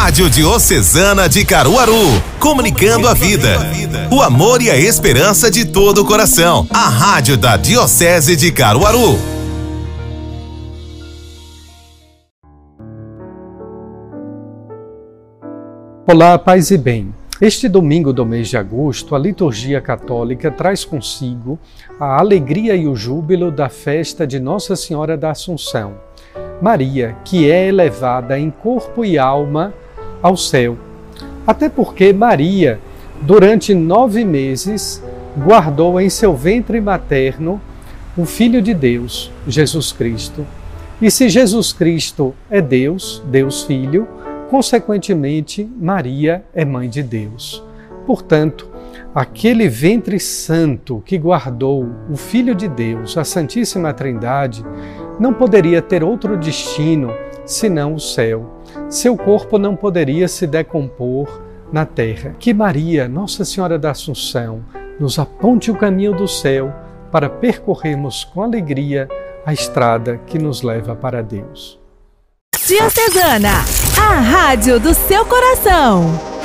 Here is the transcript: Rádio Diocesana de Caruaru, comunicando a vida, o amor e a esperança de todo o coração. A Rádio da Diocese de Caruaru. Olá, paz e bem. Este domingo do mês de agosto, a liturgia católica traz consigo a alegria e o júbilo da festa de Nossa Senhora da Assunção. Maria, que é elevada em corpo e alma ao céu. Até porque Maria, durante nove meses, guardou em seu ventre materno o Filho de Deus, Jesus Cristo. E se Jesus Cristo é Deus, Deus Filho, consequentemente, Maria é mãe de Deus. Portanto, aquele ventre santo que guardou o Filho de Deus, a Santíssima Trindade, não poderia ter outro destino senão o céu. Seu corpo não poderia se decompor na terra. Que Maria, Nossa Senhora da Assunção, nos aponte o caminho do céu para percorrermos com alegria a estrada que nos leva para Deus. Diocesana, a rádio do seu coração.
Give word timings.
Rádio 0.00 0.30
Diocesana 0.30 1.28
de 1.28 1.44
Caruaru, 1.44 2.22
comunicando 2.38 3.08
a 3.08 3.14
vida, 3.14 3.58
o 4.12 4.22
amor 4.22 4.62
e 4.62 4.70
a 4.70 4.76
esperança 4.76 5.50
de 5.50 5.64
todo 5.64 6.02
o 6.02 6.04
coração. 6.04 6.68
A 6.70 6.88
Rádio 6.88 7.36
da 7.36 7.56
Diocese 7.56 8.36
de 8.36 8.52
Caruaru. 8.52 9.18
Olá, 16.06 16.38
paz 16.38 16.70
e 16.70 16.78
bem. 16.78 17.12
Este 17.40 17.68
domingo 17.68 18.12
do 18.12 18.24
mês 18.24 18.48
de 18.48 18.56
agosto, 18.56 19.16
a 19.16 19.18
liturgia 19.18 19.80
católica 19.80 20.48
traz 20.48 20.84
consigo 20.84 21.58
a 21.98 22.20
alegria 22.20 22.76
e 22.76 22.86
o 22.86 22.94
júbilo 22.94 23.50
da 23.50 23.68
festa 23.68 24.24
de 24.24 24.38
Nossa 24.38 24.76
Senhora 24.76 25.16
da 25.16 25.32
Assunção. 25.32 25.96
Maria, 26.62 27.16
que 27.24 27.50
é 27.50 27.66
elevada 27.66 28.38
em 28.38 28.48
corpo 28.48 29.04
e 29.04 29.18
alma 29.18 29.74
ao 30.22 30.36
céu. 30.36 30.76
Até 31.46 31.68
porque 31.68 32.12
Maria, 32.12 32.78
durante 33.22 33.74
nove 33.74 34.24
meses, 34.24 35.02
guardou 35.36 36.00
em 36.00 36.10
seu 36.10 36.34
ventre 36.34 36.80
materno 36.80 37.60
o 38.16 38.24
Filho 38.24 38.60
de 38.60 38.74
Deus, 38.74 39.30
Jesus 39.46 39.92
Cristo. 39.92 40.44
E 41.00 41.10
se 41.10 41.28
Jesus 41.28 41.72
Cristo 41.72 42.34
é 42.50 42.60
Deus, 42.60 43.22
Deus 43.26 43.62
Filho, 43.62 44.08
consequentemente, 44.50 45.68
Maria 45.80 46.44
é 46.52 46.64
mãe 46.64 46.88
de 46.88 47.02
Deus. 47.02 47.62
Portanto, 48.04 48.68
aquele 49.14 49.68
ventre 49.68 50.18
santo 50.18 51.02
que 51.06 51.16
guardou 51.16 51.88
o 52.10 52.16
Filho 52.16 52.54
de 52.54 52.66
Deus, 52.66 53.16
a 53.16 53.24
Santíssima 53.24 53.92
Trindade, 53.92 54.64
não 55.20 55.32
poderia 55.32 55.80
ter 55.80 56.02
outro 56.02 56.36
destino 56.36 57.12
senão 57.46 57.94
o 57.94 58.00
céu. 58.00 58.57
Seu 58.88 59.18
corpo 59.18 59.58
não 59.58 59.76
poderia 59.76 60.26
se 60.28 60.46
decompor 60.46 61.42
na 61.70 61.84
terra. 61.84 62.34
Que 62.38 62.54
Maria, 62.54 63.06
Nossa 63.06 63.44
Senhora 63.44 63.78
da 63.78 63.90
Assunção, 63.90 64.64
nos 64.98 65.18
aponte 65.18 65.70
o 65.70 65.76
caminho 65.76 66.14
do 66.14 66.26
céu 66.26 66.72
para 67.12 67.28
percorrermos 67.28 68.24
com 68.24 68.42
alegria 68.42 69.06
a 69.44 69.52
estrada 69.52 70.18
que 70.26 70.38
nos 70.38 70.62
leva 70.62 70.96
para 70.96 71.22
Deus. 71.22 71.78
Diocesana, 72.66 73.62
a 74.00 74.20
rádio 74.20 74.80
do 74.80 74.94
seu 74.94 75.24
coração. 75.26 76.37